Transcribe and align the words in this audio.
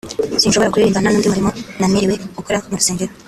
sinshobora 0.41 0.71
kuririmba 0.71 0.99
nta 1.01 1.09
n’undi 1.11 1.31
murimo 1.31 1.51
namerewe 1.79 2.15
gukora 2.37 2.57
mu 2.67 2.77
rusengero 2.79 3.11